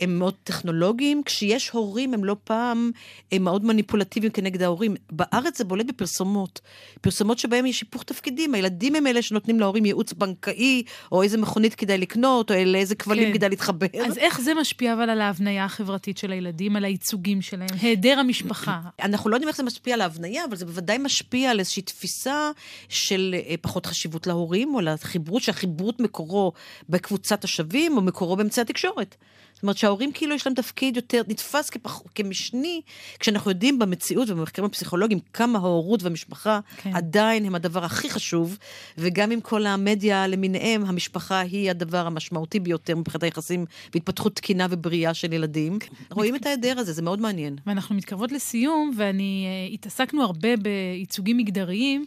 [0.00, 1.22] הם מאוד טכנולוגיים.
[1.24, 2.90] כשיש הורים, הם לא פעם
[3.32, 4.94] הם מאוד מניפולטיביים כנגד ההורים.
[5.10, 6.60] בארץ זה בולט בפרסומות.
[7.00, 8.54] פרסומות שבהם יש היפוך תפקידים.
[8.54, 13.28] הילדים הם אלה שנותנים להורים ייעוץ בנקאי, או איזה מכונית כדאי לקנות, או לאיזה כבלים
[13.28, 13.34] כן.
[13.34, 13.86] כדאי להתחבר.
[14.06, 17.68] אז איך זה משפיע אבל על ההבניה החברתית של הילדים, על הייצוגים שלהם?
[17.80, 18.80] היעדר המשפחה.
[19.02, 22.50] אנחנו לא יודעים איך זה משפיע על ההבניה, אבל זה בוודאי משפיע על איזושהי תפיסה
[22.88, 26.52] של אה, פחות חשיבות להורים, או לחיברות, שהחיברות מקורו
[26.88, 29.16] בקבוצת השווים, או מקורו באמצעי התקשורת.
[29.64, 32.80] אומרת שההורים כאילו יש להם תפקיד יותר, נתפס כפח, כמשני,
[33.18, 36.90] כשאנחנו יודעים במציאות ובמחקרים הפסיכולוגיים כמה ההורות והמשפחה כן.
[36.90, 36.96] כן.
[36.96, 38.58] עדיין הם הדבר הכי חשוב,
[38.98, 45.14] וגם עם כל המדיה למיניהם, המשפחה היא הדבר המשמעותי ביותר מבחינת היחסים והתפתחות תקינה ובריאה
[45.14, 45.78] של ילדים.
[46.10, 47.56] רואים את ההיעדר הזה, זה מאוד מעניין.
[47.66, 52.04] ואנחנו מתקרבות לסיום, ואני, uh, התעסקנו הרבה בייצוגים מגדריים,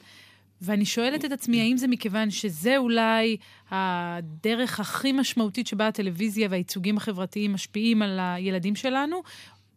[0.62, 3.38] ואני שואלת את עצמי, האם זה מכיוון שזה אולי
[3.72, 9.22] הדרך הכי משמעותית שבה הטלוויזיה והייצוגים החברתיים משפיעים על הילדים שלנו,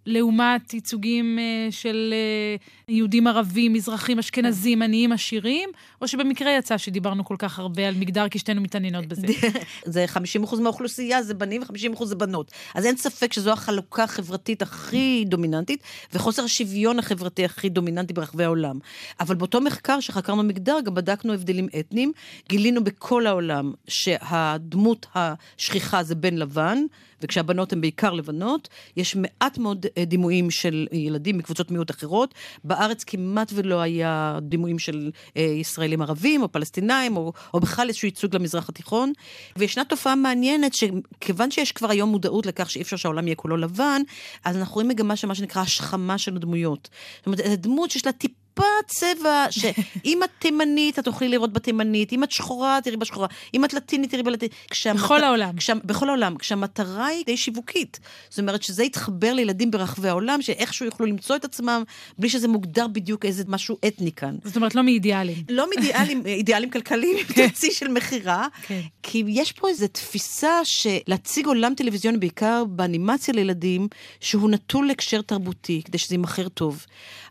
[0.07, 2.15] לעומת ייצוגים uh, של
[2.59, 7.95] uh, יהודים ערבים, מזרחים, אשכנזים, עניים, עשירים, או שבמקרה יצא שדיברנו כל כך הרבה על
[7.95, 9.27] מגדר כי שתינו מתעניינות בזה.
[9.85, 10.07] זה
[10.47, 12.53] 50% מהאוכלוסייה זה בנים ו-50% זה בנות.
[12.75, 15.83] אז אין ספק שזו החלוקה החברתית הכי דומיננטית,
[16.13, 18.79] וחוסר השוויון החברתי הכי דומיננטי ברחבי העולם.
[19.21, 22.13] אבל באותו מחקר שחקרנו מגדר, גם בדקנו הבדלים אתניים,
[22.49, 26.79] גילינו בכל העולם שהדמות השכיחה זה בן לבן,
[27.23, 32.35] וכשהבנות הן בעיקר לבנות, יש מעט מאוד אה, דימויים של ילדים מקבוצות מיעוט אחרות.
[32.65, 38.07] בארץ כמעט ולא היה דימויים של אה, ישראלים ערבים או פלסטינאים, או, או בכלל איזשהו
[38.07, 39.13] ייצוג למזרח התיכון.
[39.57, 44.03] וישנה תופעה מעניינת, שכיוון שיש כבר היום מודעות לכך שאי אפשר שהעולם יהיה כולו לבן,
[44.45, 46.89] אז אנחנו רואים מגמה של מה שנקרא השכמה של הדמויות.
[47.19, 48.40] זאת אומרת, דמות שיש לה טיפ...
[48.61, 53.65] טיפה צבע, שאם את תימנית, את תוכלי לראות בתימנית, אם את שחורה, תראי בשחורה, אם
[53.65, 54.55] את לטינית, תראי בלטינית.
[54.71, 55.01] כשהמת...
[55.01, 55.57] בכל העולם.
[55.57, 55.73] כשה...
[55.85, 58.01] בכל העולם, כשהמטרה היא די שיווקית.
[58.31, 61.83] זאת אומרת שזה יתחבר לילדים ברחבי העולם, שאיכשהו יוכלו למצוא את עצמם,
[62.19, 64.37] בלי שזה מוגדר בדיוק איזה משהו אתני כאן.
[64.45, 65.37] זאת אומרת, לא מאידיאלים.
[65.49, 68.47] לא מאידיאלים, אידיאלים כלכליים, עם תוציא של מכירה.
[68.63, 68.81] כן.
[69.03, 73.89] כי יש פה איזו תפיסה שלהציג עולם טלוויזיוני, בעיקר באנימציה לילדים,
[74.21, 76.87] שהוא נטול להקשר תרבותי, כדי שזה יימכר טוב.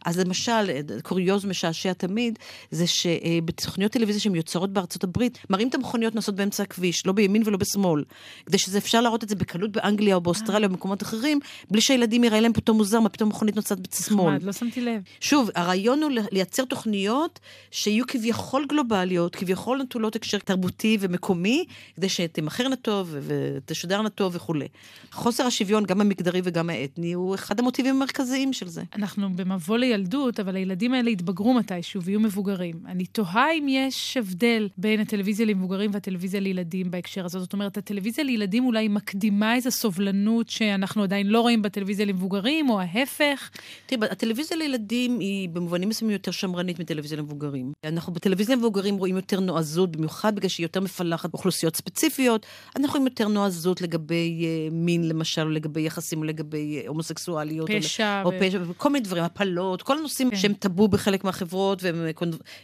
[0.06, 0.70] אז למשל,
[1.20, 2.40] קוריוז משעשע תמיד,
[2.72, 7.58] זה שבתוכניות טלוויזיה שמיוצרות בארצות הברית, מראים את המכוניות נוסעות באמצע הכביש, לא בימין ולא
[7.58, 8.04] בשמאל.
[8.46, 11.40] כדי שזה אפשר להראות את זה בקלות באנגליה או באוסטרליה או במקומות אחרים,
[11.72, 14.36] בלי שהילדים יראה להם פתאום מוזר, מה פתאום מכונית נוסעת בצד שמאל.
[14.36, 15.02] נחמד, לא שמתי לב.
[15.20, 17.40] שוב, הרעיון הוא לייצר תוכניות
[17.72, 24.68] שיהיו כביכול גלובליות, כביכול נטולות הקשר תרבותי ומקומי, כדי שתמכרנה טוב ותשדרנה טוב וכולי.
[25.12, 28.84] חוסר השוויון, גם המגדרי וגם האתני, הוא אחד המוטיבים המרכזיים של זה.
[28.96, 32.76] אנחנו במבוא לילדות, אבל הילדים האלה יתבגרו מתישהו ויהיו מבוגרים.
[32.86, 37.40] אני תוהה אם יש הבדל בין הטלוויזיה למבוגרים והטלוויזיה לילדים בהקשר הזה.
[37.40, 42.80] זאת אומרת, הטלוויזיה לילדים אולי מקדימה איזו סובלנות שאנחנו עדיין לא רואים בטלוויזיה למבוגרים, או
[42.80, 43.50] ההפך.
[43.86, 47.72] תראי, הטלוויזיה לילדים היא במובנים מסוימים יותר שמרנית מטלוויזיה למבוגרים.
[47.86, 52.46] אנחנו בטלוויזיה למבוגרים רואים יותר נועזות, במיוחד בגלל שהיא יותר מפלחת אוכלוסיות ספציפיות.
[52.76, 57.70] אנחנו רואים יותר נועזות לגבי uh, מין, למשל, או לגבי יחסים, או לגבי uh, הומוסקסואליות.
[57.72, 58.22] פשע.
[58.26, 58.34] או, ו...
[58.34, 60.36] או פשע, וכל מיני דברים, הפלות, כל הנושאים כן.
[60.36, 62.06] שהם טאבו בחלק מהחברות, והם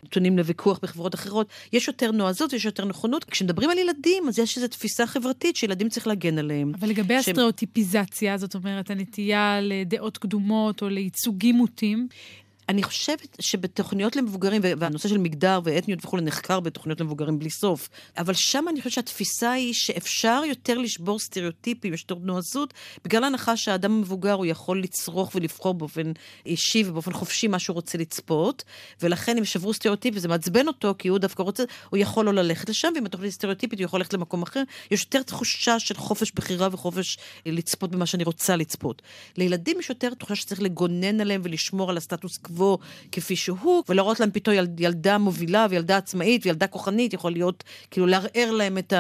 [0.04, 1.48] נתונים לוויכוח בחברות אחרות.
[1.74, 3.24] יש יותר נועזות, יש יותר נכונות.
[3.24, 6.72] כשמדברים על ילדים, אז יש איזו תפיסה חברתית שילדים צריך להגן עליהם.
[6.80, 12.08] אבל לגבי שהם- הסטריאוטיפיזציה, זאת אומרת, הנטייה לדעות קדומות או לייצוגים מוטים,
[12.70, 18.34] אני חושבת שבתוכניות למבוגרים, והנושא של מגדר ואתניות וכולי נחקר בתוכניות למבוגרים בלי סוף, אבל
[18.34, 22.74] שם אני חושבת שהתפיסה היא שאפשר יותר לשבור סטריאוטיפים, יש יותר נועזות,
[23.04, 26.12] בגלל ההנחה שהאדם המבוגר הוא יכול לצרוך ולבחור באופן
[26.46, 28.64] אישי ובאופן חופשי מה שהוא רוצה לצפות,
[29.02, 32.70] ולכן אם שברו סטריאוטיפ וזה מעצבן אותו, כי הוא דווקא רוצה, הוא יכול לא ללכת
[32.70, 36.68] לשם, ואם התוכנית סטריאוטיפית הוא יכול ללכת למקום אחר, יש יותר תחושה של חופש בחירה
[36.72, 39.02] וחופש אה, לצפות במה שאני רוצה לצפות.
[39.38, 42.55] לילדים יש יותר תחושה שצריך לגונן עליהם ולשמור על הסטטוס קוו
[43.12, 48.08] כפי שהוא, ולהראות להם פתאום יל, ילדה מובילה וילדה עצמאית וילדה כוחנית, יכול להיות, כאילו
[48.08, 48.94] לערער להם את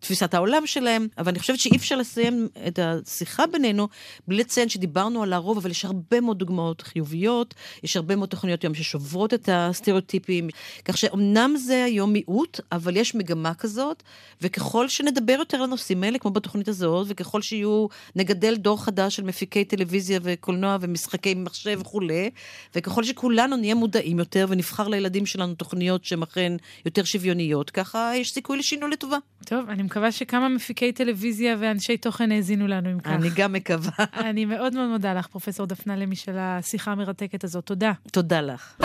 [0.00, 1.08] תפיסת העולם שלהם.
[1.18, 3.88] אבל אני חושבת שאי אפשר לסיים את השיחה בינינו
[4.28, 8.62] בלי לציין שדיברנו על הרוב, אבל יש הרבה מאוד דוגמאות חיוביות, יש הרבה מאוד תוכניות
[8.62, 10.48] היום ששוברות את הסטריאוטיפים,
[10.84, 14.02] כך שאומנם זה היום מיעוט, אבל יש מגמה כזאת,
[14.42, 19.22] וככל שנדבר יותר על הנושאים האלה, כמו בתוכנית הזאת, וככל שיהיו, נגדל דור חדש של
[19.22, 22.30] מפיקי טלוויזיה וקולנוע ומשחקי מחשב וכולי,
[22.74, 26.52] וכ- וככל שכולנו נהיה מודעים יותר ונבחר לילדים שלנו תוכניות שהן אכן
[26.86, 29.16] יותר שוויוניות, ככה יש סיכוי לשינוי לטובה.
[29.46, 33.10] טוב, אני מקווה שכמה מפיקי טלוויזיה ואנשי תוכן האזינו לנו אם כך.
[33.10, 34.04] אני גם מקווה.
[34.14, 37.64] אני מאוד מאוד מודה לך, פרופ' דפנה למיש, על השיחה המרתקת הזאת.
[37.64, 37.92] תודה.
[38.12, 38.76] תודה לך.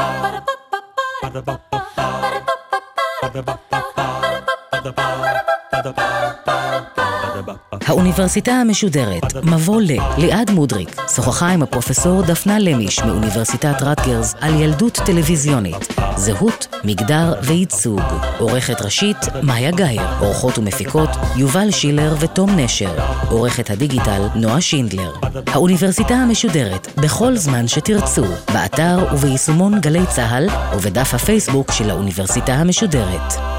[7.87, 9.91] האוניברסיטה המשודרת, מבוא ל.
[10.17, 18.01] ליעד מודריק, שוחחה עם הפרופסור דפנה למיש מאוניברסיטת רטגרס על ילדות טלוויזיונית, זהות, מגדר וייצוג.
[18.39, 20.07] עורכת ראשית, מאיה גאייר.
[20.19, 22.91] עורכות ומפיקות, יובל שילר ותום נשר.
[23.29, 25.13] עורכת הדיגיטל, נועה שינדלר.
[25.47, 33.58] האוניברסיטה המשודרת, בכל זמן שתרצו, באתר וביישומון גלי צה"ל ובדף הפייסבוק של האוניברסיטה המשודרת.